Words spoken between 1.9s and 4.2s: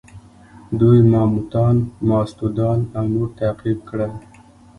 ماستودان او نور تعقیب کړل.